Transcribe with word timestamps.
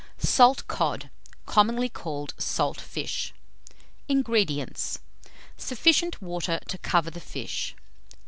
SALT 0.17 0.65
COD, 0.67 1.11
COMMONLY 1.45 1.89
CALLED 1.89 2.33
"SALT 2.39 2.81
FISH." 2.81 3.35
233. 4.09 4.15
INGREDIENTS. 4.15 4.99
Sufficient 5.57 6.19
water 6.19 6.59
to 6.69 6.79
cover 6.79 7.11
the 7.11 7.19
fish. 7.19 7.75